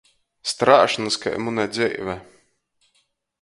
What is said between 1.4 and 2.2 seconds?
muna dzeive.